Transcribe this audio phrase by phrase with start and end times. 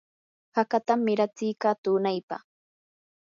[0.55, 2.37] hakatam miratsiyka tunaypa.